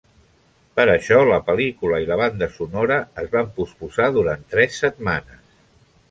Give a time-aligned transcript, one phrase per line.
[0.77, 5.45] Per això, la pel·lícula i la banda sonora es van posposar durant tres setmanes.